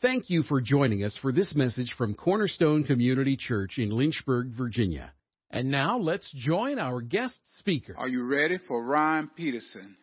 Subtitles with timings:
[0.00, 5.10] Thank you for joining us for this message from Cornerstone Community Church in Lynchburg, Virginia.
[5.50, 7.96] And now let's join our guest speaker.
[7.98, 9.96] Are you ready for Ryan Peterson?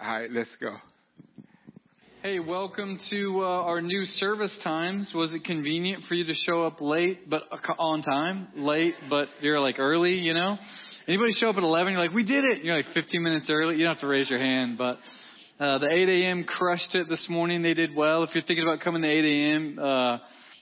[0.00, 0.74] All right, let's go.
[2.22, 5.12] Hey, welcome to uh, our new service times.
[5.14, 7.42] Was it convenient for you to show up late but
[7.78, 8.48] on time?
[8.56, 10.56] Late but you're like early, you know?
[11.06, 11.92] Anybody show up at 11?
[11.92, 12.64] You're like, we did it.
[12.64, 13.76] You're like 15 minutes early.
[13.76, 14.96] You don't have to raise your hand, but
[15.60, 16.44] uh, the 8 a.m.
[16.44, 17.60] crushed it this morning.
[17.60, 18.22] They did well.
[18.22, 20.16] If you're thinking about coming to 8 a.m., uh,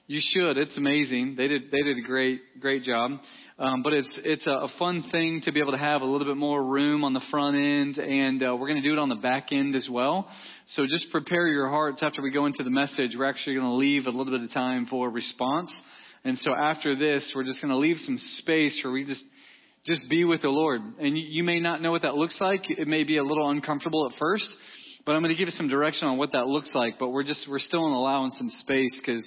[0.08, 0.58] you should.
[0.58, 1.36] It's amazing.
[1.36, 3.12] They did they did a great great job.
[3.60, 6.26] Um, but it's it's a, a fun thing to be able to have a little
[6.26, 9.08] bit more room on the front end, and uh, we're going to do it on
[9.08, 10.28] the back end as well.
[10.66, 13.12] So just prepare your hearts after we go into the message.
[13.16, 15.72] We're actually going to leave a little bit of time for response.
[16.24, 19.22] And so after this, we're just going to leave some space where we just
[19.86, 20.80] just be with the Lord.
[20.98, 22.68] And you, you may not know what that looks like.
[22.68, 24.48] It may be a little uncomfortable at first.
[25.08, 26.98] But I'm going to give you some direction on what that looks like.
[26.98, 29.26] But we're just we're still in allowing some space because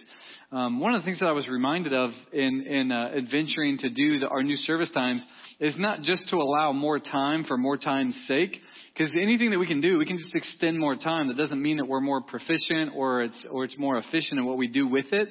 [0.52, 3.90] um, one of the things that I was reminded of in in uh, adventuring to
[3.90, 5.26] do the, our new service times
[5.60, 8.58] is not just to allow more time for more time's sake.
[8.94, 11.30] Because anything that we can do, we can just extend more time.
[11.30, 14.60] That doesn't mean that we're more proficient or it's or it's more efficient in what
[14.60, 15.30] we do with it.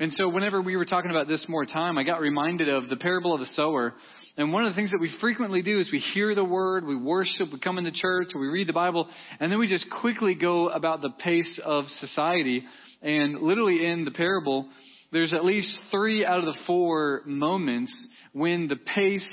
[0.00, 2.96] And so whenever we were talking about this more time, I got reminded of the
[2.96, 3.94] parable of the sower.
[4.36, 6.94] And one of the things that we frequently do is we hear the word, we
[6.94, 9.08] worship, we come into church, we read the Bible,
[9.40, 12.62] and then we just quickly go about the pace of society.
[13.02, 14.68] And literally in the parable,
[15.10, 17.92] there's at least three out of the four moments
[18.32, 19.28] when the pace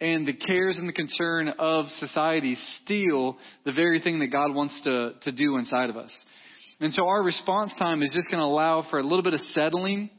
[0.00, 4.80] and the cares and the concern of society steal the very thing that God wants
[4.84, 6.12] to, to do inside of us.
[6.78, 9.40] And so our response time is just going to allow for a little bit of
[9.54, 10.10] settling.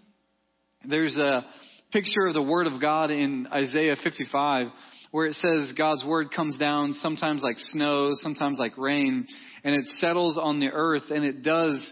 [0.84, 1.46] There's a
[1.92, 4.68] picture of the Word of God in Isaiah 55
[5.12, 9.28] where it says God's Word comes down sometimes like snow, sometimes like rain,
[9.64, 11.92] and it settles on the earth, and it does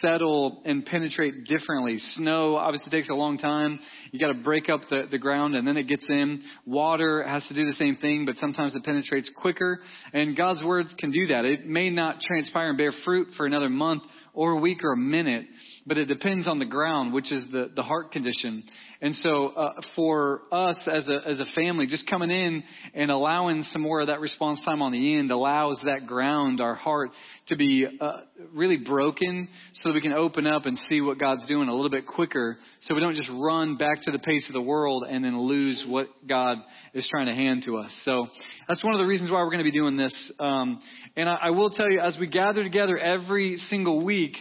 [0.00, 1.98] settle and penetrate differently.
[2.14, 3.78] Snow obviously takes a long time.
[4.10, 6.42] You got to break up the, the ground and then it gets in.
[6.64, 9.80] Water has to do the same thing, but sometimes it penetrates quicker.
[10.12, 11.44] And God's words can do that.
[11.44, 14.02] It may not transpire and bear fruit for another month
[14.36, 15.46] or a week or a minute,
[15.86, 18.62] but it depends on the ground, which is the, the heart condition.
[19.00, 22.62] And so, uh, for us as a, as a family, just coming in
[22.94, 26.74] and allowing some more of that response time on the end allows that ground, our
[26.74, 27.10] heart,
[27.48, 28.12] to be uh,
[28.52, 31.90] really broken so that we can open up and see what God's doing a little
[31.90, 35.24] bit quicker so we don't just run back to the pace of the world and
[35.24, 36.58] then lose what God
[36.92, 37.90] is trying to hand to us.
[38.04, 38.26] So
[38.68, 40.32] that's one of the reasons why we're going to be doing this.
[40.40, 40.80] Um,
[41.16, 44.36] and I, I will tell you, as we gather together every single week,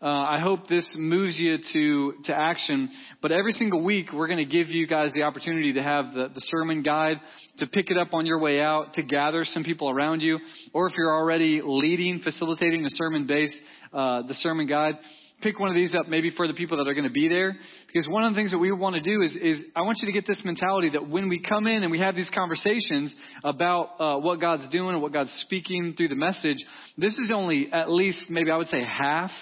[0.00, 2.88] uh, I hope this moves you to, to action.
[3.20, 6.28] But every single week, we're going to give you guys the opportunity to have the,
[6.32, 7.16] the sermon guide,
[7.58, 10.38] to pick it up on your way out, to gather some people around you,
[10.72, 13.56] or if you're already leading, facilitating the sermon based,
[13.92, 14.94] uh, the sermon guide,
[15.42, 17.56] pick one of these up maybe for the people that are going to be there.
[17.88, 20.06] Because one of the things that we want to do is, is I want you
[20.06, 23.88] to get this mentality that when we come in and we have these conversations about
[23.98, 26.58] uh, what God's doing and what God's speaking through the message,
[26.96, 29.32] this is only at least maybe I would say half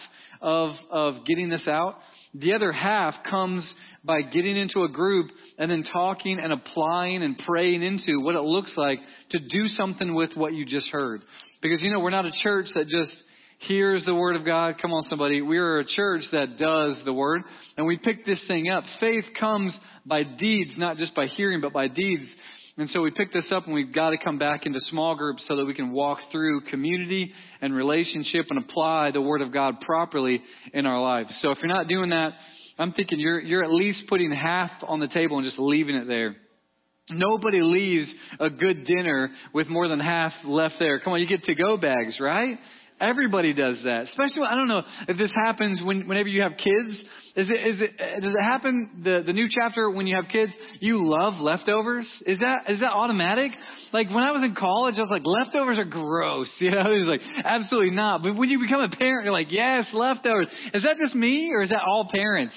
[0.41, 1.97] of, of getting this out.
[2.35, 3.73] The other half comes
[4.05, 8.43] by getting into a group and then talking and applying and praying into what it
[8.43, 11.23] looks like to do something with what you just heard.
[11.61, 13.13] Because, you know, we're not a church that just
[13.59, 14.77] hears the word of God.
[14.81, 15.41] Come on, somebody.
[15.43, 17.43] We are a church that does the word.
[17.77, 18.85] And we pick this thing up.
[19.01, 22.27] Faith comes by deeds, not just by hearing, but by deeds.
[22.79, 25.47] And so we pick this up and we've got to come back into small groups
[25.49, 27.33] so that we can walk through community
[27.63, 30.43] and relationship and apply the Word of God properly
[30.75, 31.39] in our lives.
[31.41, 32.35] So if you're not doing that,
[32.79, 36.07] I'm thinking you're, you're at least putting half on the table and just leaving it
[36.07, 36.37] there.
[37.09, 41.01] Nobody leaves a good dinner with more than half left there.
[41.01, 42.59] Come on, you get to go bags, right?
[42.99, 44.05] Everybody does that.
[44.05, 46.99] Especially, I don't know if this happens when, whenever you have kids.
[47.37, 50.51] Is it, is it, does it happen, the, the new chapter, when you have kids,
[50.81, 52.11] you love leftovers?
[52.25, 53.53] Is that, is that automatic?
[53.93, 56.51] Like, when I was in college, I was like, leftovers are gross.
[56.67, 58.23] You know, it's like, absolutely not.
[58.23, 60.49] But when you become a parent, you're like, yes, leftovers.
[60.73, 62.55] Is that just me, or is that all parents?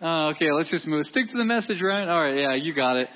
[0.00, 1.04] Uh, okay, let's just move.
[1.06, 2.08] Stick to the message, right?
[2.08, 3.08] All right, yeah, you got it.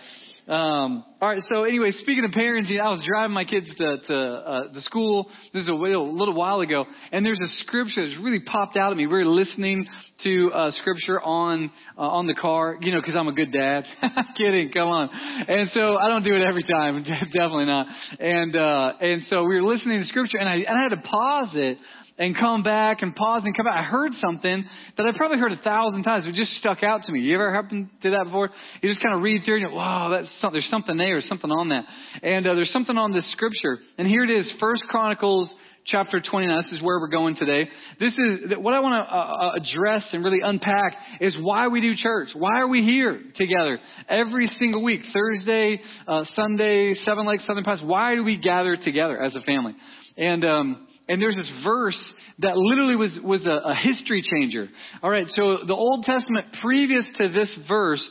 [0.49, 1.43] Um, all right.
[1.49, 5.29] So anyway, speaking of parenting, I was driving my kids to to, uh, to school.
[5.53, 8.93] This is a little, little while ago, and there's a scripture that's really popped out
[8.93, 9.09] at me.
[9.09, 9.85] We were listening
[10.23, 13.83] to uh, scripture on uh, on the car, you know, because I'm a good dad.
[14.37, 15.09] Kidding, come on.
[15.49, 17.89] And so I don't do it every time, definitely not.
[18.21, 21.03] And uh, and so we were listening to scripture, and I and I had to
[21.03, 21.79] pause it
[22.19, 23.79] and come back and pause and come back.
[23.79, 24.65] I heard something
[24.97, 26.27] that I probably heard a thousand times.
[26.27, 27.21] It just stuck out to me.
[27.21, 28.51] You ever happened to that before?
[28.83, 31.51] You just kind of read through and you, wow, that's something, there's something there, something
[31.51, 31.85] on that.
[32.23, 33.79] And uh, there's something on this scripture.
[33.97, 35.53] And here it is, First Chronicles
[35.89, 36.57] chapter 29.
[36.57, 37.69] This is where we're going today.
[37.99, 41.81] This is what I want to uh, uh, address and really unpack is why we
[41.81, 42.29] do church.
[42.35, 43.79] Why are we here together
[44.09, 45.01] every single week?
[45.13, 47.81] Thursday, uh, Sunday, Seven Lakes, Southern Pass.
[47.83, 49.75] Why do we gather together as a family?
[50.17, 54.69] And, um, and there's this verse that literally was, was a, a history changer.
[55.03, 55.27] All right.
[55.29, 58.07] So the Old Testament previous to this verse,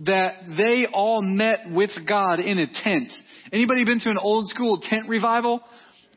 [0.00, 3.12] that they all met with God in a tent.
[3.52, 5.60] Anybody been to an old school tent revival?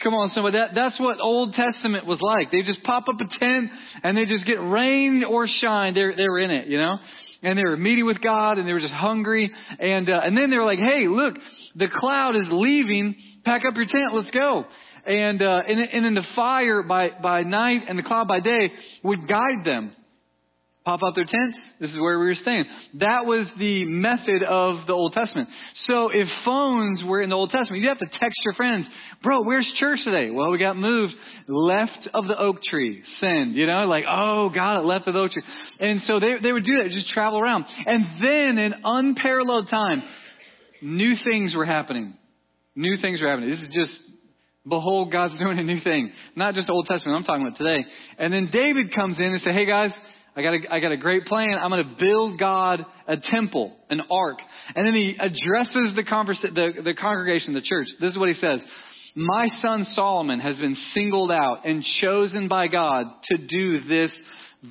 [0.02, 0.58] Come on, somebody.
[0.58, 2.52] That, that's what Old Testament was like.
[2.52, 3.70] They just pop up a tent
[4.04, 5.94] and they just get rain or shine.
[5.94, 6.98] They're, they're in it, you know?
[7.42, 9.52] And they were meeting with God and they were just hungry.
[9.80, 11.36] And, uh, and then they were like, hey, look,
[11.76, 13.16] the cloud is leaving.
[13.46, 14.14] Pack up your tent.
[14.14, 14.66] Let's go.
[15.06, 18.72] And, uh, and, and then the fire by, by night and the cloud by day
[19.04, 19.94] would guide them
[20.86, 21.58] pop up their tents.
[21.80, 22.66] This is where we were staying.
[22.96, 25.48] That was the method of the Old Testament.
[25.76, 28.90] So if phones were in the Old Testament, you'd have to text your friends,
[29.22, 30.30] bro, where's church today?
[30.30, 31.14] Well, we got moved
[31.48, 33.02] left of the oak tree.
[33.18, 35.44] Send, you know, like, oh, got it, left of the oak tree.
[35.80, 37.66] And so they, they would do that, just travel around.
[37.86, 40.04] And then in unparalleled time,
[40.82, 42.16] new things were happening.
[42.76, 43.50] New things were happening.
[43.50, 44.00] This is just
[44.68, 46.12] Behold, God's doing a new thing.
[46.36, 47.86] Not just Old Testament, I'm talking about today.
[48.18, 49.94] And then David comes in and says, hey guys,
[50.36, 51.60] I got a, I got a great plan.
[51.62, 54.40] I'm going to build God a temple, an ark.
[54.76, 57.88] And then he addresses the, conversa- the, the congregation, the church.
[58.00, 58.62] This is what he says.
[59.16, 64.12] My son Solomon has been singled out and chosen by God to do this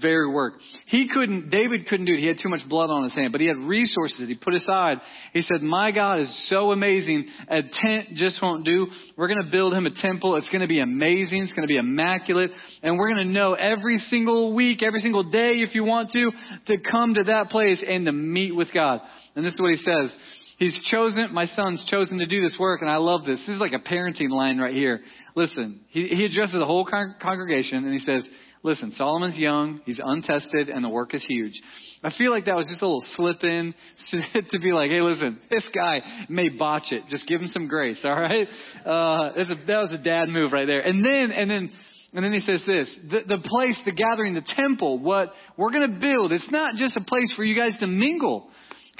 [0.01, 0.55] very work.
[0.87, 2.21] He couldn't, David couldn't do it.
[2.21, 4.55] He had too much blood on his hand, but he had resources that he put
[4.55, 4.99] aside.
[5.33, 7.27] He said, my God is so amazing.
[7.49, 8.87] A tent just won't do.
[9.17, 10.37] We're going to build him a temple.
[10.37, 11.43] It's going to be amazing.
[11.43, 12.53] It's going to be immaculate.
[12.83, 16.31] And we're going to know every single week, every single day, if you want to,
[16.67, 19.01] to come to that place and to meet with God.
[19.37, 20.15] And this is what he says.
[20.59, 23.41] He's chosen, my son's chosen to do this work, and I love this.
[23.41, 25.01] This is like a parenting line right here.
[25.35, 28.23] Listen, he, he addresses the whole con- congregation, and he says,
[28.65, 31.61] Listen, Solomon's young, he's untested, and the work is huge.
[32.05, 33.75] I feel like that was just a little slip in
[34.11, 37.05] to, to be like, hey, listen, this guy may botch it.
[37.09, 38.47] Just give him some grace, all right?
[38.87, 40.81] Uh, a, that was a dad move right there.
[40.81, 41.73] And then, and then,
[42.13, 45.93] and then he says this, the, the place, the gathering, the temple, what we're going
[45.93, 48.49] to build, it's not just a place for you guys to mingle.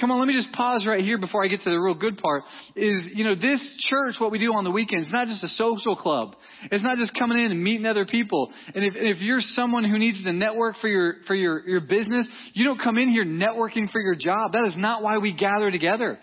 [0.03, 2.17] Come on, let me just pause right here before I get to the real good
[2.17, 2.43] part.
[2.75, 5.47] Is, you know, this church, what we do on the weekends, is not just a
[5.47, 6.35] social club.
[6.69, 8.51] It's not just coming in and meeting other people.
[8.75, 12.27] And if, if you're someone who needs to network for your, for your, your business,
[12.51, 14.51] you don't come in here networking for your job.
[14.51, 16.19] That is not why we gather together.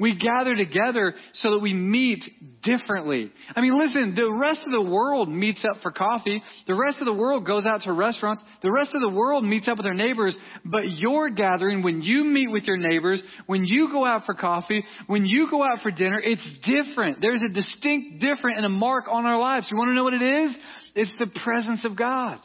[0.00, 2.24] We gather together so that we meet
[2.62, 3.30] differently.
[3.54, 6.42] I mean, listen, the rest of the world meets up for coffee.
[6.66, 8.42] The rest of the world goes out to restaurants.
[8.62, 10.36] The rest of the world meets up with their neighbors.
[10.64, 14.82] But your gathering, when you meet with your neighbors, when you go out for coffee,
[15.06, 17.18] when you go out for dinner, it's different.
[17.20, 19.68] There's a distinct difference and a mark on our lives.
[19.70, 20.56] You want to know what it is?
[20.94, 22.40] It's the presence of God.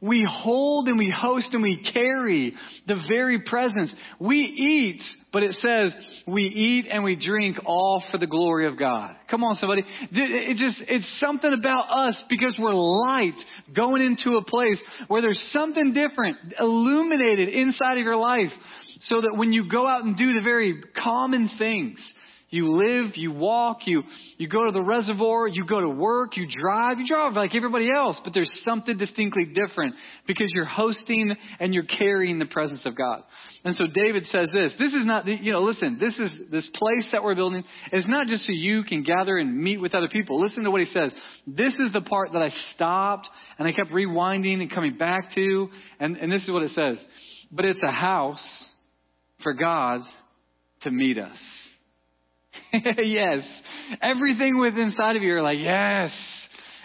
[0.00, 2.54] We hold and we host and we carry
[2.86, 3.94] the very presence.
[4.20, 5.02] We eat,
[5.32, 5.94] but it says
[6.26, 9.16] we eat and we drink all for the glory of God.
[9.30, 9.84] Come on, somebody.
[10.12, 13.34] It just, it's something about us because we're light
[13.74, 18.52] going into a place where there's something different illuminated inside of your life
[19.00, 21.98] so that when you go out and do the very common things,
[22.48, 24.04] you live, you walk, you,
[24.38, 27.88] you go to the reservoir, you go to work, you drive, you drive like everybody
[27.92, 29.96] else, but there's something distinctly different
[30.28, 33.24] because you're hosting and you're carrying the presence of God.
[33.64, 37.08] And so David says this, this is not, you know, listen, this is, this place
[37.10, 40.40] that we're building is not just so you can gather and meet with other people.
[40.40, 41.12] Listen to what he says.
[41.48, 45.68] This is the part that I stopped and I kept rewinding and coming back to,
[45.98, 47.04] and, and this is what it says.
[47.50, 48.68] But it's a house
[49.42, 50.02] for God
[50.82, 51.36] to meet us.
[52.72, 53.40] yes.
[54.00, 56.12] Everything within inside of you are like, yes.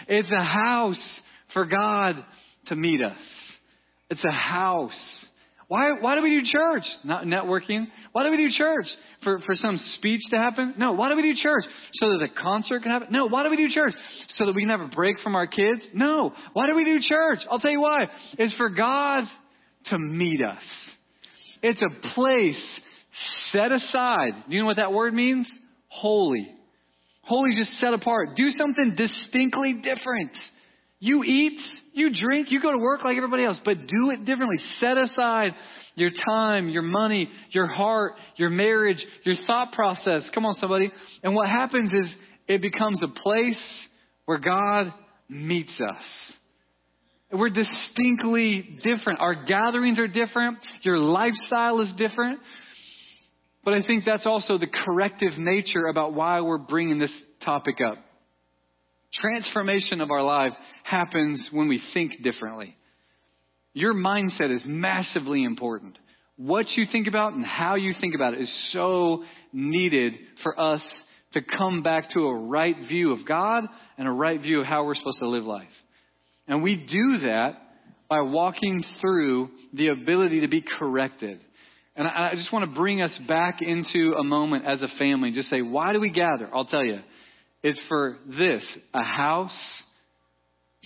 [0.08, 1.20] It's a house
[1.52, 2.24] for God
[2.66, 3.18] to meet us.
[4.10, 5.28] It's a house.
[5.68, 6.82] Why, why do we do church?
[7.02, 7.86] Not networking.
[8.12, 8.86] Why do we do church?
[9.24, 10.74] For, for some speech to happen?
[10.76, 10.92] No.
[10.92, 11.64] Why do we do church?
[11.94, 13.08] So that a concert can happen?
[13.10, 13.26] No.
[13.26, 13.94] Why do we do church?
[14.28, 15.86] So that we can have a break from our kids?
[15.94, 16.34] No.
[16.52, 17.38] Why do we do church?
[17.50, 18.08] I'll tell you why.
[18.38, 19.24] It's for God
[19.86, 20.62] to meet us.
[21.62, 22.80] It's a place
[23.50, 24.32] set aside.
[24.48, 25.50] Do you know what that word means?
[25.92, 26.48] Holy.
[27.22, 28.30] Holy is just set apart.
[28.34, 30.36] Do something distinctly different.
[30.98, 31.60] You eat,
[31.92, 34.56] you drink, you go to work like everybody else, but do it differently.
[34.80, 35.52] Set aside
[35.94, 40.28] your time, your money, your heart, your marriage, your thought process.
[40.34, 40.90] Come on, somebody.
[41.22, 42.14] And what happens is
[42.48, 43.86] it becomes a place
[44.24, 44.92] where God
[45.28, 46.02] meets us.
[47.32, 49.20] We're distinctly different.
[49.20, 50.58] Our gatherings are different.
[50.82, 52.40] Your lifestyle is different.
[53.64, 57.14] But I think that's also the corrective nature about why we're bringing this
[57.44, 57.98] topic up.
[59.14, 60.52] Transformation of our life
[60.84, 62.76] happens when we think differently.
[63.74, 65.98] Your mindset is massively important.
[66.36, 70.84] What you think about and how you think about it is so needed for us
[71.34, 73.64] to come back to a right view of God
[73.96, 75.68] and a right view of how we're supposed to live life.
[76.48, 77.58] And we do that
[78.08, 81.40] by walking through the ability to be corrected.
[81.94, 85.30] And I just want to bring us back into a moment as a family.
[85.32, 86.48] Just say, why do we gather?
[86.52, 87.00] I'll tell you.
[87.62, 89.82] It's for this a house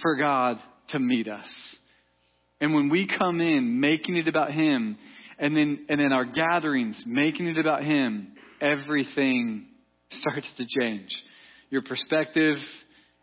[0.03, 0.59] for God
[0.89, 1.77] to meet us.
[2.61, 4.99] And when we come in making it about Him,
[5.39, 9.67] and then, and then our gatherings making it about Him, everything
[10.11, 11.11] starts to change.
[11.71, 12.57] Your perspective,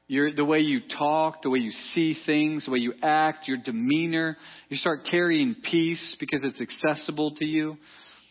[0.07, 3.57] your, the way you talk, the way you see things, the way you act, your
[3.63, 4.37] demeanor.
[4.69, 7.77] You start carrying peace because it's accessible to you.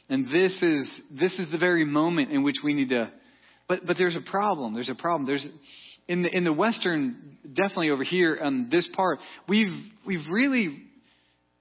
[0.09, 3.11] And this is, this is the very moment in which we need to,
[3.69, 4.75] but, but there's a problem.
[4.75, 5.27] There's a problem.
[5.27, 5.47] There's,
[6.09, 9.73] in the, in the Western, definitely over here on this part, we've,
[10.07, 10.79] we've really,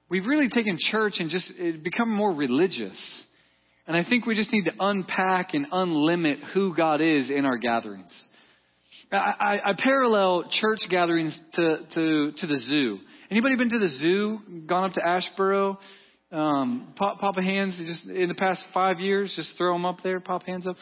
[0.09, 1.49] we've really taken church and just
[1.83, 3.23] become more religious.
[3.87, 7.57] And I think we just need to unpack and unlimit who God is in our
[7.57, 8.11] gatherings.
[9.11, 12.99] I, I, I parallel church gatherings to, to, to the zoo.
[13.29, 14.39] Anybody been to the zoo?
[14.67, 15.77] Gone up to Asheboro?
[16.31, 19.33] Um, pop, pop a hands just in the past five years.
[19.35, 20.19] Just throw them up there.
[20.19, 20.75] Pop hands up.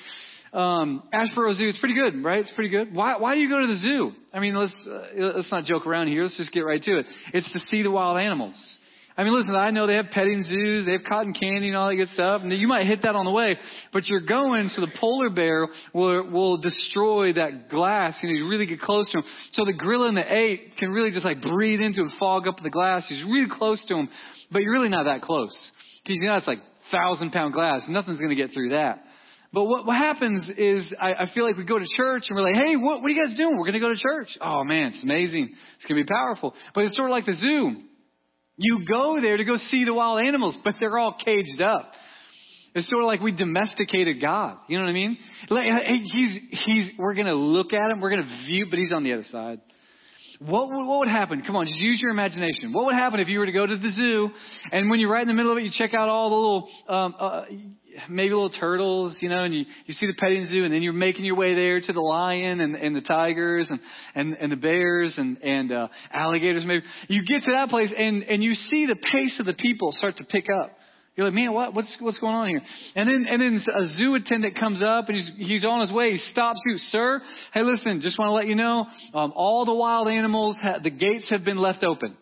[0.51, 2.39] Um, Asheboro Zoo is pretty good, right?
[2.39, 2.93] It's pretty good.
[2.93, 4.11] Why, why do you go to the zoo?
[4.33, 6.23] I mean, let's, uh, let's not joke around here.
[6.23, 7.05] Let's just get right to it.
[7.33, 8.77] It's to see the wild animals.
[9.19, 11.89] I mean, listen, I know they have petting zoos, they have cotton candy and all
[11.89, 13.57] that good stuff, and you might hit that on the way,
[13.91, 18.49] but you're going so the polar bear will, will destroy that glass, you know, you
[18.49, 19.25] really get close to him.
[19.51, 22.63] So the gorilla and the ape can really just like breathe into and fog up
[22.63, 23.07] the glass.
[23.09, 24.07] He's really close to him,
[24.53, 25.51] but you're really not that close.
[26.01, 26.59] Because you know, it's like
[26.89, 27.81] thousand pound glass.
[27.89, 29.03] Nothing's going to get through that.
[29.51, 32.43] But what, what happens is I, I feel like we go to church and we're
[32.43, 33.57] like, hey, what, what are you guys doing?
[33.57, 34.37] We're going to go to church.
[34.39, 35.49] Oh man, it's amazing.
[35.75, 36.53] It's going to be powerful.
[36.73, 37.83] But it's sort of like the zoo.
[38.61, 41.93] You go there to go see the wild animals, but they're all caged up.
[42.75, 44.57] It's sort of like we domesticated God.
[44.67, 45.17] You know what I mean?
[45.49, 45.65] Like,
[46.03, 49.05] he's, he's, we're going to look at him, we're going to view, but he's on
[49.05, 49.61] the other side.
[50.39, 51.43] What would, what would happen?
[51.45, 52.71] Come on, just use your imagination.
[52.71, 54.29] What would happen if you were to go to the zoo
[54.71, 56.69] and when you're right in the middle of it, you check out all the little,
[56.87, 57.41] um, uh,
[58.09, 60.93] maybe little turtles, you know, and you, you see the petting zoo and then you're
[60.93, 63.81] making your way there to the lion and, and the tigers and,
[64.15, 66.85] and, and the bears and, and, uh, alligators maybe.
[67.09, 70.15] You get to that place and, and you see the pace of the people start
[70.17, 70.71] to pick up.
[71.19, 72.61] You're like, man, what, what's, what's going on here?
[72.95, 76.13] And then, and then a zoo attendant comes up and he's, he's on his way.
[76.13, 77.19] He stops you, sir.
[77.53, 80.89] Hey, listen, just want to let you know, um, all the wild animals, ha- the
[80.89, 82.15] gates have been left open.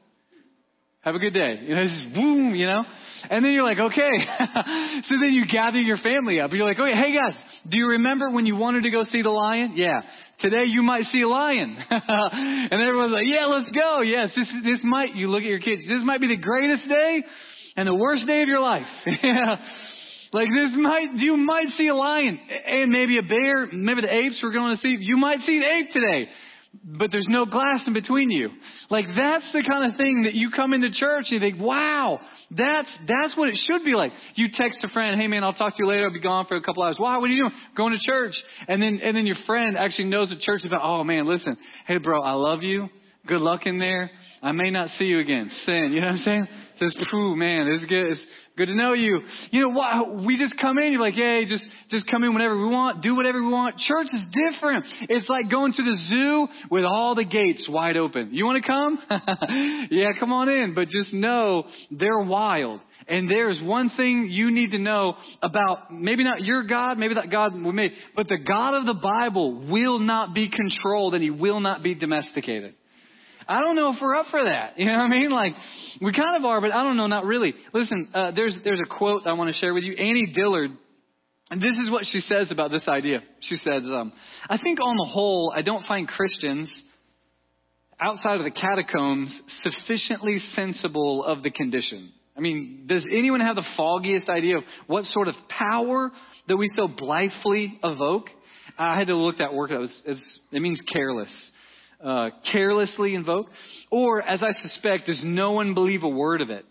[1.02, 1.60] Have a good day.
[1.62, 2.84] You know, just boom, you know.
[3.30, 4.10] And then you're like, okay.
[5.04, 6.52] so then you gather your family up.
[6.52, 7.40] You're like, okay, hey guys,
[7.70, 9.74] do you remember when you wanted to go see the lion?
[9.76, 10.02] Yeah.
[10.40, 11.78] Today you might see a lion.
[11.92, 14.02] and everyone's like, yeah, let's go.
[14.02, 17.24] Yes, this, this might, you look at your kids, this might be the greatest day
[17.78, 18.88] and the worst day of your life.
[20.34, 24.42] like this might, you might see a lion and maybe a bear, maybe the apes
[24.44, 24.98] we're going to see.
[25.00, 26.28] You might see the ape today,
[26.84, 28.50] but there's no glass in between you.
[28.90, 32.20] Like that's the kind of thing that you come into church and you think, wow,
[32.50, 34.12] that's, that's what it should be like.
[34.34, 36.08] You text a friend, hey man, I'll talk to you later.
[36.08, 36.98] I'll be gone for a couple hours.
[37.00, 37.62] Wow, what are you doing?
[37.76, 38.34] Going to church.
[38.68, 42.00] And then, and then your friend actually knows the church about, oh man, listen, hey
[42.00, 42.90] bro, I love you.
[43.28, 44.10] Good luck in there.
[44.42, 45.52] I may not see you again.
[45.66, 45.92] Sin.
[45.92, 46.48] You know what I'm saying?
[46.80, 48.08] Says, "Phew, man, it's good.
[48.12, 48.26] It's
[48.58, 50.24] good to know you." You know what?
[50.26, 50.92] We just come in.
[50.92, 53.02] You're like, "Hey, just just come in whenever we want.
[53.02, 54.86] Do whatever we want." Church is different.
[55.10, 58.30] It's like going to the zoo with all the gates wide open.
[58.34, 59.00] You want to come?
[59.92, 60.74] yeah, come on in.
[60.76, 62.82] But just know they're wild.
[63.08, 67.32] And there's one thing you need to know about maybe not your God, maybe that
[67.32, 71.30] God we made, but the God of the Bible will not be controlled and he
[71.30, 72.76] will not be domesticated.
[73.48, 74.74] I don't know if we're up for that.
[74.78, 75.32] You know what I mean?
[75.32, 75.54] Like,
[76.02, 77.54] we kind of are, but I don't know, not really.
[77.74, 79.94] Listen, uh, there's, there's a quote I want to share with you.
[79.94, 80.72] Annie Dillard,
[81.50, 83.20] and this is what she says about this idea.
[83.40, 84.14] She says, um,
[84.50, 86.72] I think on the whole, I don't find Christians
[88.00, 92.12] outside of the catacombs sufficiently sensible of the condition.
[92.36, 96.12] I mean, does anyone have the foggiest idea of what sort of power
[96.48, 98.30] that we so blithely evoke?
[98.78, 99.90] I had to look that word up.
[100.06, 101.52] It means careless
[102.04, 103.48] uh, carelessly invoke,
[103.92, 106.66] or as I suspect, does no one believe a word of it?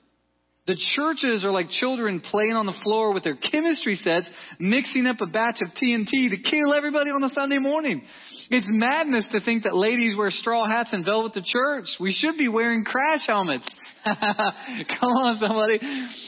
[0.67, 4.29] The churches are like children playing on the floor with their chemistry sets,
[4.59, 8.03] mixing up a batch of TNT to kill everybody on a Sunday morning.
[8.49, 11.87] It's madness to think that ladies wear straw hats and velvet to church.
[11.99, 13.67] We should be wearing crash helmets.
[14.05, 15.81] Come on, somebody.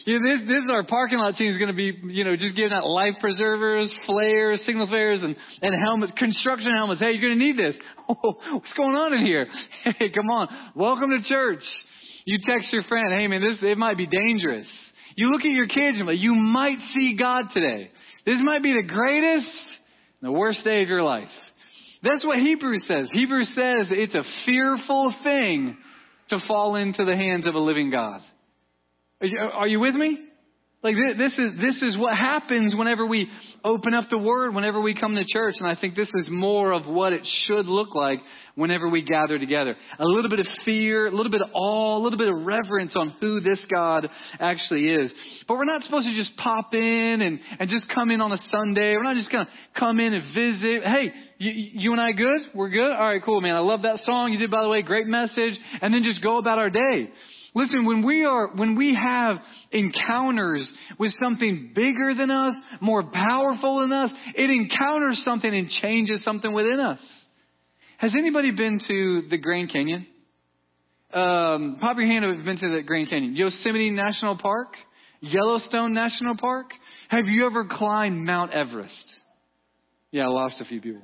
[0.04, 2.34] You know, this, this is our parking lot team is going to be, you know,
[2.34, 7.00] just giving out life preservers, flares, signal flares, and, and helmets, construction helmets.
[7.00, 7.76] Hey, you're going to need this.
[8.08, 9.46] Oh, what's going on in here?
[9.98, 10.48] Hey, come on.
[10.74, 11.62] Welcome to church.
[12.24, 14.66] You text your friend, hey man, this, it might be dangerous.
[15.16, 17.90] You look at your kids and like, you might see God today.
[18.26, 19.64] This might be the greatest,
[20.20, 21.30] the worst day of your life.
[22.02, 23.10] That's what Hebrews says.
[23.12, 25.76] Hebrews says it's a fearful thing
[26.28, 28.20] to fall into the hands of a living God.
[29.20, 30.27] Are you, are you with me?
[30.80, 33.28] Like this is this is what happens whenever we
[33.64, 36.72] open up the Word, whenever we come to church, and I think this is more
[36.72, 38.20] of what it should look like
[38.54, 39.74] whenever we gather together.
[39.98, 42.94] A little bit of fear, a little bit of awe, a little bit of reverence
[42.94, 44.08] on who this God
[44.38, 45.12] actually is.
[45.48, 48.38] But we're not supposed to just pop in and and just come in on a
[48.48, 48.94] Sunday.
[48.94, 50.84] We're not just gonna come in and visit.
[50.84, 52.42] Hey, you, you and I good?
[52.54, 52.92] We're good.
[52.92, 53.56] All right, cool, man.
[53.56, 54.82] I love that song you did, by the way.
[54.82, 55.58] Great message.
[55.82, 57.10] And then just go about our day.
[57.58, 59.38] Listen, when we are, when we have
[59.72, 66.22] encounters with something bigger than us, more powerful than us, it encounters something and changes
[66.22, 67.00] something within us.
[67.96, 70.06] Has anybody been to the Grand Canyon?
[71.12, 73.34] Um, pop your hand if you've been to the Grand Canyon.
[73.34, 74.74] Yosemite National Park?
[75.20, 76.70] Yellowstone National Park?
[77.08, 79.16] Have you ever climbed Mount Everest?
[80.12, 81.02] Yeah, I lost a few people.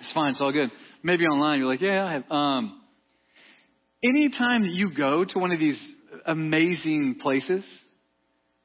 [0.00, 0.70] It's fine, it's all good.
[1.02, 2.30] Maybe online you're like, yeah, I have.
[2.30, 2.77] Um,
[4.02, 5.80] anytime that you go to one of these
[6.26, 7.64] amazing places,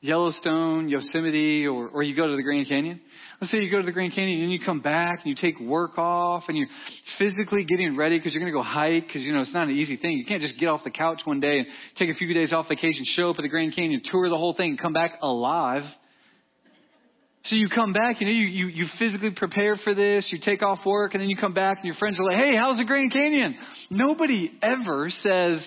[0.04, 3.00] Yellowstone, Yosemite, or, or you go to the Grand Canyon.
[3.40, 5.58] Let's say you go to the Grand Canyon and you come back and you take
[5.62, 6.68] work off and you're
[7.18, 9.75] physically getting ready because you're going to go hike because, you know, it's not an
[9.75, 10.18] easy thing.
[10.18, 12.68] You can't just get off the couch one day and take a few days off
[12.68, 15.84] vacation, show up at the Grand Canyon, tour the whole thing, and come back alive.
[17.46, 20.64] So you come back, you know, you, you, you physically prepare for this, you take
[20.64, 22.86] off work, and then you come back and your friends are like, hey, how's the
[22.86, 23.58] Grand Canyon?
[23.90, 25.62] Nobody ever says,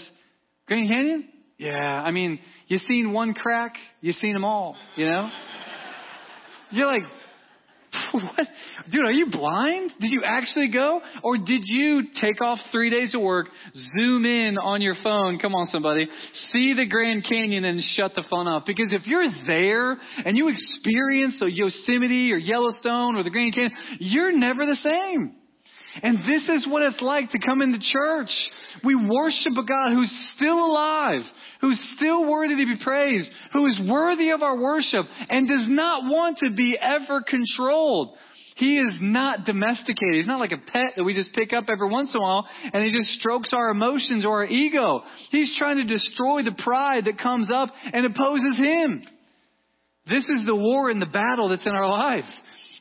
[0.67, 1.29] Grand Canyon?
[1.59, 5.29] Yeah, I mean, you seen one crack, you seen them all, you know?
[6.71, 7.03] You're like,
[8.13, 8.47] what?
[8.91, 9.93] Dude, are you blind?
[10.01, 11.01] Did you actually go?
[11.23, 13.49] Or did you take off three days of work,
[13.97, 16.09] zoom in on your phone, come on somebody,
[16.51, 18.65] see the Grand Canyon and shut the phone off?
[18.67, 23.73] Because if you're there and you experience a Yosemite or Yellowstone or the Grand Canyon,
[23.99, 25.35] you're never the same.
[26.03, 28.31] And this is what it's like to come into church.
[28.85, 31.23] We worship a God who's still alive,
[31.61, 36.05] who's still worthy to be praised, who is worthy of our worship, and does not
[36.05, 38.17] want to be ever controlled.
[38.57, 40.15] He is not domesticated.
[40.15, 42.49] He's not like a pet that we just pick up every once in a while
[42.73, 45.03] and he just strokes our emotions or our ego.
[45.31, 49.05] He's trying to destroy the pride that comes up and opposes him.
[50.09, 52.25] This is the war and the battle that's in our life.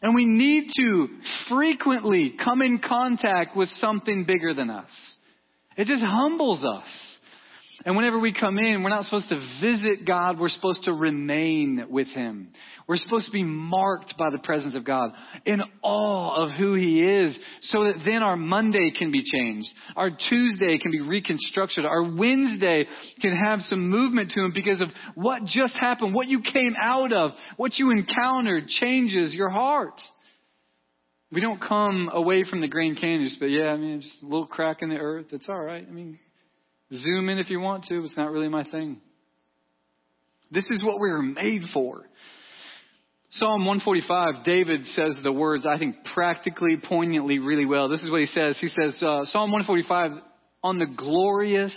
[0.01, 1.07] And we need to
[1.49, 4.89] frequently come in contact with something bigger than us.
[5.77, 7.14] It just humbles us.
[7.85, 11.85] And whenever we come in, we're not supposed to visit God, we're supposed to remain
[11.87, 12.51] with Him.
[12.87, 15.11] We're supposed to be marked by the presence of God,
[15.45, 19.69] in awe of who He is, so that then our Monday can be changed.
[19.95, 21.85] Our Tuesday can be reconstructed.
[21.85, 22.87] Our Wednesday
[23.21, 27.13] can have some movement to Him because of what just happened, what you came out
[27.13, 30.01] of, what you encountered changes your heart.
[31.31, 34.47] We don't come away from the Grand Canyon but yeah, I mean, just a little
[34.47, 35.27] crack in the earth.
[35.31, 35.85] It's all right.
[35.87, 36.17] I mean,
[36.93, 38.03] Zoom in if you want to.
[38.03, 39.01] It's not really my thing.
[40.51, 42.05] This is what we are made for.
[43.31, 47.89] Psalm 145, David says the words, I think, practically, poignantly, really well.
[47.89, 48.57] This is what he says.
[48.61, 50.11] He says, uh, Psalm 145,
[50.63, 51.75] on the glorious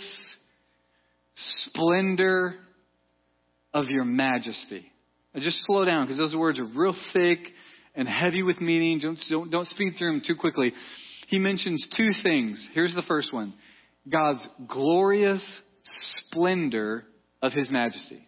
[1.35, 2.55] splendor
[3.73, 4.89] of your majesty.
[5.33, 7.39] Now just slow down because those words are real thick
[7.95, 8.99] and heavy with meaning.
[8.99, 10.71] Don't, don't, don't speed through them too quickly.
[11.27, 12.65] He mentions two things.
[12.73, 13.53] Here's the first one
[14.09, 15.43] God's glorious
[16.19, 17.05] splendor
[17.41, 18.27] of His majesty.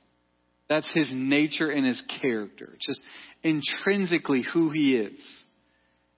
[0.69, 2.73] That's His nature and His character.
[2.75, 3.01] It's just
[3.43, 5.21] intrinsically who He is.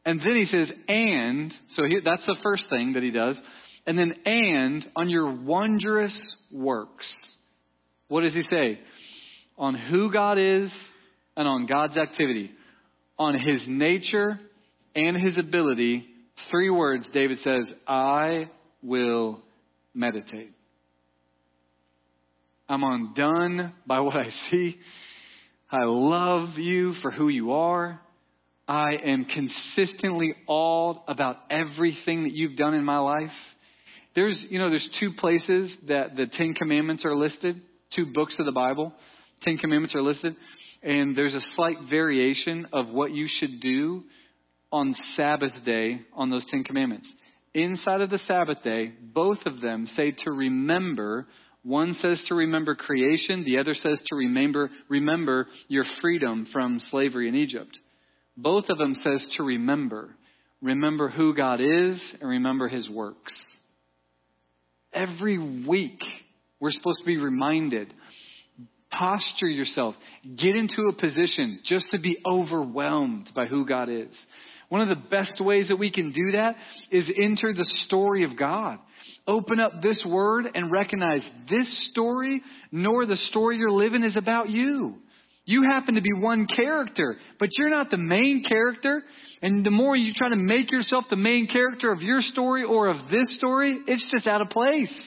[0.05, 3.39] And then He says, and, so he, that's the first thing that He does.
[3.85, 6.19] And then, and on your wondrous
[6.51, 7.07] works.
[8.07, 8.79] What does He say?
[9.57, 10.73] On who God is
[11.35, 12.51] and on God's activity.
[13.17, 14.39] On His nature
[14.95, 16.05] and His ability.
[16.51, 18.49] Three words, David says, I
[18.81, 19.41] will
[19.93, 20.51] meditate.
[22.67, 24.77] I'm undone by what I see.
[25.69, 27.99] I love you for who you are.
[28.67, 33.31] I am consistently awed about everything that you've done in my life.
[34.15, 37.61] There's, you know, there's two places that the Ten Commandments are listed,
[37.95, 38.93] two books of the Bible.
[39.41, 40.35] Ten Commandments are listed,
[40.81, 44.03] and there's a slight variation of what you should do
[44.71, 47.07] on Sabbath day on those Ten Commandments.
[47.53, 51.27] Inside of the Sabbath day, both of them say to remember.
[51.63, 57.29] One says to remember creation, the other says to remember remember your freedom from slavery
[57.29, 57.77] in Egypt.
[58.35, 60.15] Both of them says to remember.
[60.61, 63.33] Remember who God is and remember his works.
[64.91, 65.37] Every
[65.67, 66.01] week
[66.59, 67.93] we're supposed to be reminded
[68.93, 69.95] posture yourself.
[70.23, 74.25] Get into a position just to be overwhelmed by who God is.
[74.73, 76.55] One of the best ways that we can do that
[76.89, 78.79] is enter the story of God.
[79.27, 84.49] Open up this word and recognize this story, nor the story you're living is about
[84.49, 84.95] you.
[85.45, 89.03] You happen to be one character, but you're not the main character.
[89.43, 92.87] And the more you try to make yourself the main character of your story or
[92.87, 94.99] of this story, it's just out of place.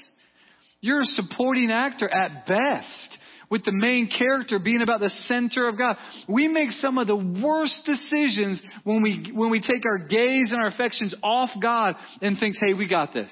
[0.80, 3.18] You're a supporting actor at best
[3.50, 5.96] with the main character being about the center of God.
[6.28, 10.60] We make some of the worst decisions when we, when we take our gaze and
[10.60, 13.30] our affections off God and think, hey, we got this.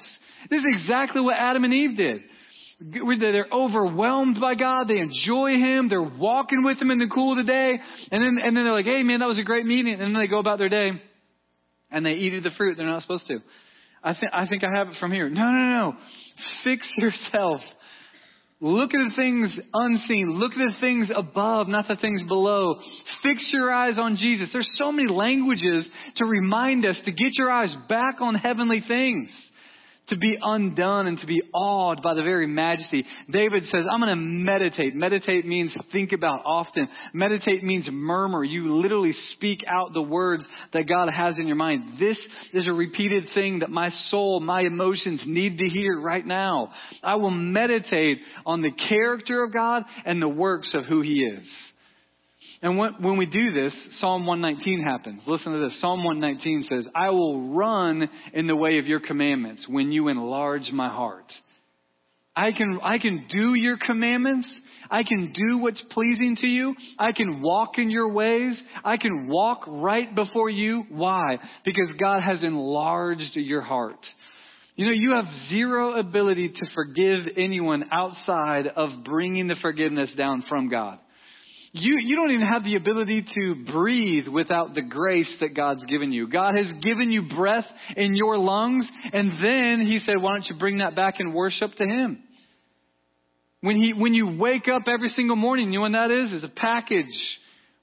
[0.49, 2.21] This is exactly what Adam and Eve did.
[2.79, 4.87] They're overwhelmed by God.
[4.87, 5.87] They enjoy Him.
[5.89, 7.79] They're walking with Him in the cool of the day.
[8.11, 9.93] And then, and then they're like, hey man, that was a great meeting.
[9.93, 10.91] And then they go about their day
[11.89, 13.39] and they eat the fruit they're not supposed to.
[14.03, 15.29] I think, I think I have it from here.
[15.29, 15.93] No, no, no.
[16.63, 17.61] Fix yourself
[18.61, 20.29] Look at the things unseen.
[20.31, 22.75] Look at the things above, not the things below.
[23.21, 24.49] Fix your eyes on Jesus.
[24.53, 29.29] There's so many languages to remind us to get your eyes back on heavenly things
[30.07, 33.05] to be undone and to be awed by the very majesty.
[33.29, 34.95] David says, I'm going to meditate.
[34.95, 36.87] Meditate means think about often.
[37.13, 38.43] Meditate means murmur.
[38.43, 41.99] You literally speak out the words that God has in your mind.
[41.99, 42.19] This
[42.53, 46.69] is a repeated thing that my soul, my emotions need to hear right now.
[47.03, 51.47] I will meditate on the character of God and the works of who He is.
[52.65, 55.21] And when we do this, Psalm 119 happens.
[55.27, 55.79] Listen to this.
[55.79, 60.71] Psalm 119 says, I will run in the way of your commandments when you enlarge
[60.71, 61.31] my heart.
[62.35, 64.51] I can, I can do your commandments.
[64.89, 66.73] I can do what's pleasing to you.
[66.97, 68.59] I can walk in your ways.
[68.83, 70.85] I can walk right before you.
[70.89, 71.37] Why?
[71.65, 74.03] Because God has enlarged your heart.
[74.75, 80.43] You know, you have zero ability to forgive anyone outside of bringing the forgiveness down
[80.49, 80.97] from God.
[81.77, 86.13] You, you don't even have the ability to breathe without the grace that God's given
[86.13, 86.29] you.
[86.29, 87.65] God has given you breath
[87.97, 91.71] in your lungs, and then He said, why don't you bring that back and worship
[91.73, 92.23] to Him?
[93.59, 96.31] When, he, when you wake up every single morning, you know what that is?
[96.31, 97.07] Is a package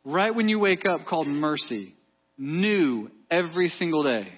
[0.07, 1.94] right when you wake up called mercy.
[2.38, 4.33] New every single day.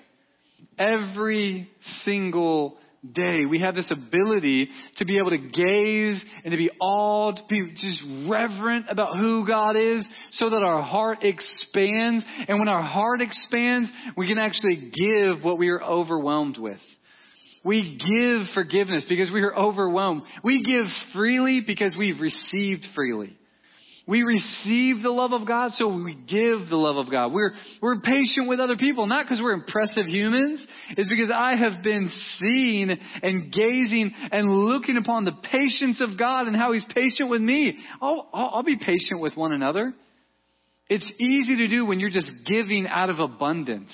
[0.77, 1.71] Every
[2.03, 2.77] single
[3.13, 3.45] day.
[3.49, 7.73] We have this ability to be able to gaze and to be awed, to be
[7.75, 12.25] just reverent about who God is so that our heart expands.
[12.49, 16.81] And when our heart expands, we can actually give what we are overwhelmed with.
[17.65, 20.23] We give forgiveness because we are overwhelmed.
[20.43, 23.37] We give freely because we've received freely.
[24.07, 27.33] We receive the love of God, so we give the love of God.
[27.33, 30.65] We're, we're patient with other people, not because we're impressive humans.
[30.91, 36.47] It's because I have been seeing and gazing and looking upon the patience of God
[36.47, 37.79] and how He's patient with me.
[38.03, 39.95] I'll, I'll, I'll be patient with one another.
[40.91, 43.91] It's easy to do when you're just giving out of abundance.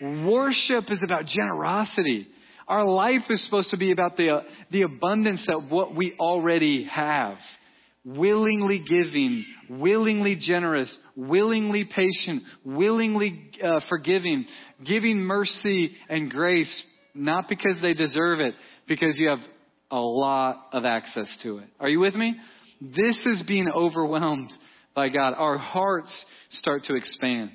[0.00, 2.28] Worship is about generosity.
[2.68, 7.38] Our life is supposed to be about the, the abundance of what we already have
[8.04, 14.46] willingly giving, willingly generous, willingly patient, willingly uh, forgiving,
[14.84, 16.84] giving mercy and grace,
[17.14, 18.54] not because they deserve it,
[18.88, 19.38] because you have
[19.90, 21.68] a lot of access to it.
[21.78, 22.36] Are you with me?
[22.80, 24.50] This is being overwhelmed
[24.94, 25.34] by God.
[25.36, 27.50] Our hearts start to expand.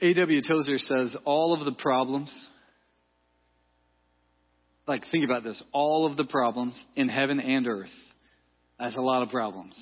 [0.00, 0.42] A.W.
[0.42, 2.32] Tozer says all of the problems,
[4.86, 7.88] like think about this, all of the problems in heaven and earth,
[8.78, 9.78] that's a lot of problems.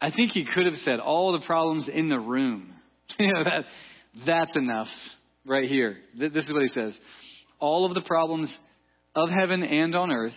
[0.00, 2.74] I think he could have said all the problems in the room.
[3.18, 3.64] you know, that,
[4.26, 4.88] that's enough
[5.46, 5.96] right here.
[6.18, 6.98] This is what he says.
[7.58, 8.52] All of the problems
[9.14, 10.34] of heaven and on earth,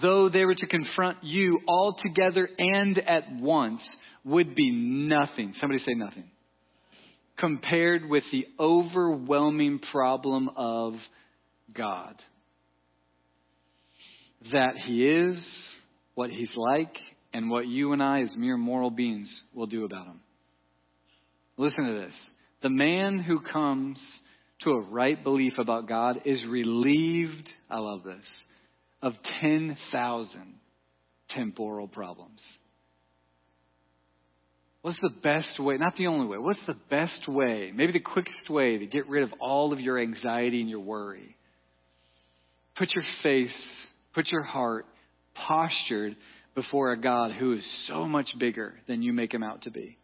[0.00, 3.82] though they were to confront you all together and at once,
[4.24, 5.52] would be nothing.
[5.56, 6.24] Somebody say nothing
[7.42, 10.94] compared with the overwhelming problem of
[11.74, 12.14] God.
[14.52, 15.44] That He is,
[16.14, 16.96] what He's like,
[17.32, 20.20] and what you and I, as mere moral beings, will do about Him.
[21.56, 22.14] Listen to this.
[22.62, 24.00] The man who comes
[24.60, 28.24] to a right belief about God is relieved, I love this,
[29.02, 30.54] of 10,000
[31.28, 32.40] temporal problems.
[34.82, 38.50] What's the best way, not the only way, what's the best way, maybe the quickest
[38.50, 41.36] way to get rid of all of your anxiety and your worry?
[42.76, 44.86] Put your face, put your heart
[45.34, 46.16] postured
[46.54, 49.96] before a God who is so much bigger than you make him out to be.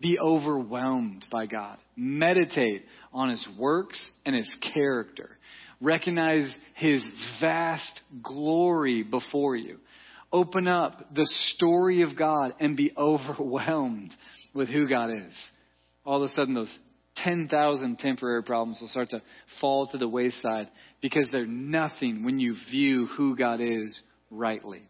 [0.00, 1.78] Be overwhelmed by God.
[1.94, 5.38] Meditate on his works and his character.
[5.80, 7.04] Recognize his
[7.40, 9.78] vast glory before you
[10.34, 14.10] open up the story of God and be overwhelmed
[14.52, 15.32] with who God is.
[16.04, 16.76] All of a sudden, those
[17.18, 19.22] 10,000 temporary problems will start to
[19.60, 20.68] fall to the wayside
[21.00, 23.96] because they're nothing when you view who God is
[24.28, 24.82] rightly.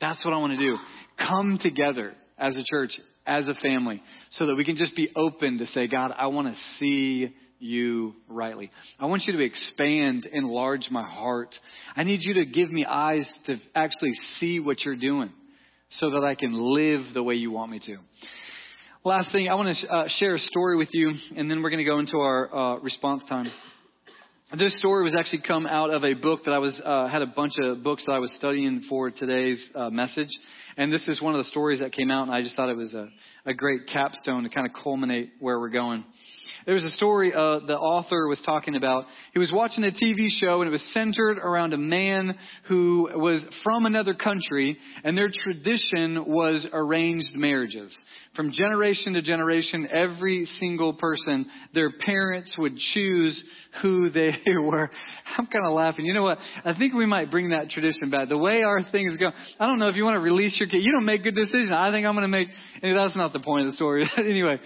[0.00, 0.76] That's what I want to do.
[1.18, 5.58] Come together as a church, as a family, so that we can just be open
[5.58, 8.70] to say, God, I want to see you rightly.
[8.98, 11.54] I want you to expand, enlarge my heart.
[11.94, 15.30] I need you to give me eyes to actually see what you're doing
[15.90, 17.96] so that I can live the way you want me to.
[19.04, 21.84] Last thing, I want to uh, share a story with you, and then we're going
[21.84, 23.50] to go into our uh, response time.
[24.56, 27.26] This story was actually come out of a book that I was uh, had a
[27.26, 30.28] bunch of books that I was studying for today's uh, message,
[30.76, 32.76] and this is one of the stories that came out, and I just thought it
[32.76, 33.08] was a,
[33.46, 36.04] a great capstone to kind of culminate where we're going.
[36.66, 39.04] There was a story uh, the author was talking about.
[39.32, 42.36] He was watching a TV show and it was centered around a man
[42.68, 47.96] who was from another country and their tradition was arranged marriages.
[48.36, 53.42] From generation to generation, every single person, their parents would choose
[53.80, 54.90] who they were.
[55.38, 56.04] I'm kind of laughing.
[56.04, 56.38] You know what?
[56.64, 58.28] I think we might bring that tradition back.
[58.28, 60.68] The way our thing is going, I don't know if you want to release your
[60.68, 60.78] kid.
[60.78, 61.70] You don't make good decisions.
[61.72, 62.48] I think I'm going to make,
[62.82, 64.04] that's not the point of the story.
[64.18, 64.58] anyway,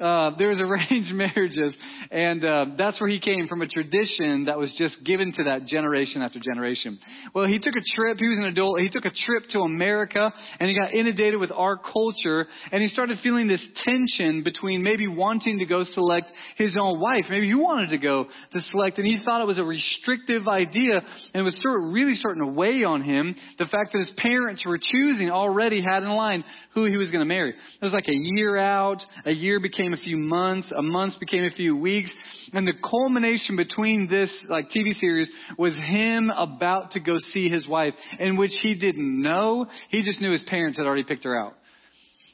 [0.00, 1.74] uh, there was arranged marriages,
[2.10, 5.66] and uh, that's where he came from a tradition that was just given to that
[5.66, 6.98] generation after generation.
[7.34, 8.18] Well, he took a trip.
[8.18, 8.80] He was an adult.
[8.80, 12.88] He took a trip to America, and he got inundated with our culture, and he
[12.88, 17.24] started feeling this tension between maybe wanting to go select his own wife.
[17.28, 20.96] Maybe he wanted to go to select, and he thought it was a restrictive idea,
[20.96, 23.34] and it was sort of really starting to weigh on him.
[23.58, 27.20] The fact that his parents were choosing already had in line who he was going
[27.20, 27.50] to marry.
[27.50, 29.04] It was like a year out.
[29.24, 30.72] A year became a few months.
[30.76, 32.12] A month became a few weeks.
[32.52, 37.66] And the culmination between this like TV series was him about to go see his
[37.66, 39.66] wife, in which he didn't know.
[39.88, 41.54] He just knew his parents had already picked her out.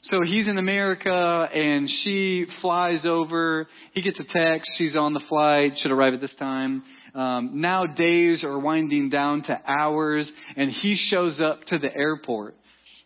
[0.03, 3.67] So he's in America and she flies over.
[3.93, 4.71] He gets a text.
[4.77, 5.73] She's on the flight.
[5.77, 6.83] Should arrive at this time.
[7.13, 12.55] Um, now days are winding down to hours and he shows up to the airport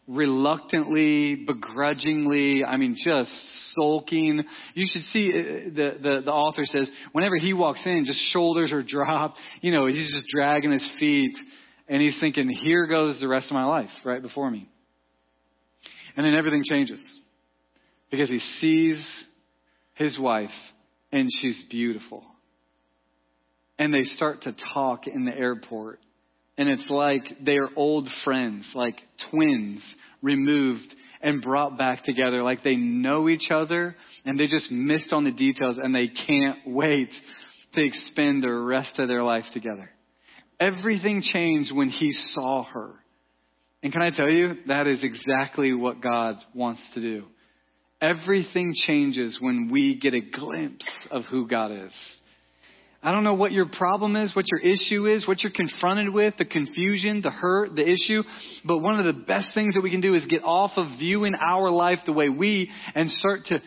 [0.08, 3.32] reluctantly, begrudgingly, I mean, just
[3.74, 4.44] sulking.
[4.76, 8.72] You should see, uh, the, the, the author says, whenever he walks in, just shoulders
[8.72, 9.38] are dropped.
[9.62, 11.36] You know, he's just dragging his feet.
[11.88, 14.70] And he's thinking, here goes the rest of my life right before me.
[16.16, 17.02] And then everything changes.
[18.12, 19.26] Because he sees
[19.94, 20.50] his wife
[21.12, 22.24] and she's beautiful.
[23.78, 26.00] And they start to talk in the airport
[26.58, 28.96] and it's like they are old friends, like
[29.30, 29.84] twins
[30.22, 35.26] removed and brought back together, like they know each other and they just missed on
[35.26, 37.10] the details and they can't wait
[37.74, 39.90] to expend the rest of their life together.
[40.60, 42.94] Everything changed when he saw her.
[43.86, 47.26] And can I tell you, that is exactly what God wants to do.
[48.02, 51.94] Everything changes when we get a glimpse of who God is.
[53.04, 56.34] I don't know what your problem is, what your issue is, what you're confronted with,
[56.40, 58.24] the confusion, the hurt, the issue.
[58.66, 61.34] But one of the best things that we can do is get off of viewing
[61.36, 63.62] our life the way we and start to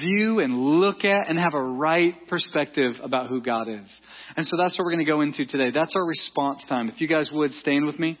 [0.00, 4.00] view and look at and have a right perspective about who God is.
[4.36, 5.72] And so that's what we're going to go into today.
[5.74, 6.88] That's our response time.
[6.88, 8.20] If you guys would stand with me.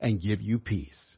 [0.00, 1.13] and give you peace.